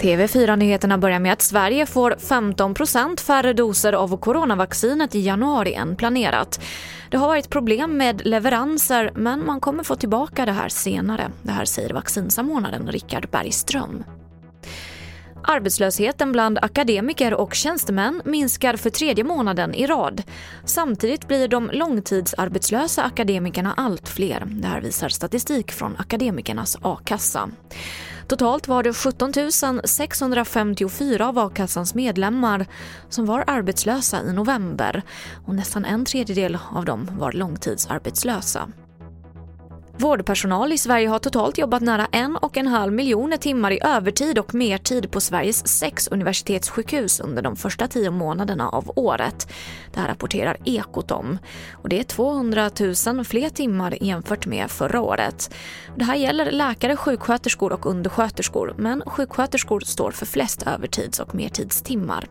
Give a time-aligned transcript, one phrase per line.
[0.00, 6.60] TV4-nyheterna börjar med att Sverige får 15% färre doser av coronavaccinet i januari än planerat.
[7.10, 11.30] Det har varit problem med leveranser men man kommer få tillbaka det här senare.
[11.42, 14.04] Det här säger vaccinsamordnaren Richard Bergström.
[15.48, 20.22] Arbetslösheten bland akademiker och tjänstemän minskar för tredje månaden i rad.
[20.64, 24.42] Samtidigt blir de långtidsarbetslösa akademikerna allt fler.
[24.46, 27.48] Det här visar statistik från Akademikernas a-kassa.
[28.28, 29.32] Totalt var det 17
[29.84, 32.66] 654 av a-kassans medlemmar
[33.08, 35.02] som var arbetslösa i november
[35.46, 38.68] och nästan en tredjedel av dem var långtidsarbetslösa.
[39.98, 44.38] Vårdpersonal i Sverige har totalt jobbat nära en och en halv miljoner timmar i övertid
[44.38, 49.48] och mertid på Sveriges sex universitetssjukhus under de första tio månaderna av året.
[49.94, 51.38] Det här rapporterar Ekot om.
[51.72, 52.70] Och det är 200
[53.14, 55.54] 000 fler timmar jämfört med förra året.
[55.96, 62.28] Det här gäller läkare, sjuksköterskor och undersköterskor men sjuksköterskor står för flest övertids och mertidstimmar.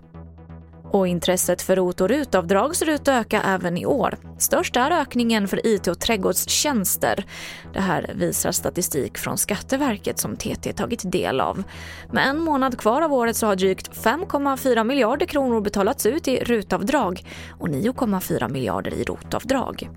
[0.92, 4.18] Och intresset för ROT och RUT-avdrag ser ut att öka även i år.
[4.38, 7.26] Störst är ökningen för IT och trädgårdstjänster.
[7.74, 11.64] Det här visar statistik från Skatteverket som TT tagit del av.
[12.12, 16.38] Med en månad kvar av året så har drygt 5,4 miljarder kronor betalats ut i
[16.38, 17.26] RUT-avdrag
[17.60, 19.90] och 9,4 miljarder i ROT-avdrag.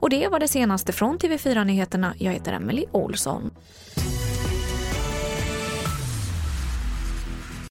[0.00, 2.14] Och det var det senaste från TV4 Nyheterna.
[2.18, 3.50] Jag heter Emily Olsson.